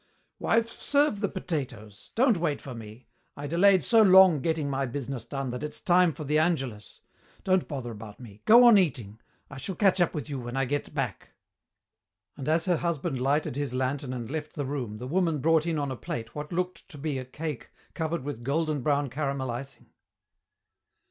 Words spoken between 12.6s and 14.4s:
her husband lighted his lantern and